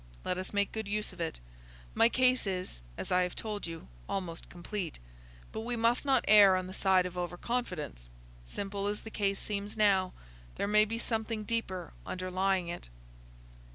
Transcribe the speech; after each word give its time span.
Let 0.25 0.39
us 0.39 0.51
make 0.51 0.71
good 0.71 0.87
use 0.87 1.13
of 1.13 1.21
it. 1.21 1.39
My 1.93 2.09
case 2.09 2.47
is, 2.47 2.81
as 2.97 3.11
I 3.11 3.21
have 3.21 3.35
told 3.35 3.67
you, 3.67 3.87
almost 4.09 4.49
complete; 4.49 4.97
but 5.51 5.59
we 5.61 5.75
must 5.75 6.05
not 6.05 6.25
err 6.27 6.55
on 6.55 6.65
the 6.65 6.73
side 6.73 7.05
of 7.05 7.19
over 7.19 7.37
confidence. 7.37 8.09
Simple 8.43 8.87
as 8.87 9.03
the 9.03 9.11
case 9.11 9.37
seems 9.37 9.77
now, 9.77 10.13
there 10.55 10.65
may 10.67 10.85
be 10.85 10.97
something 10.97 11.43
deeper 11.43 11.93
underlying 12.03 12.67
it." 12.67 12.89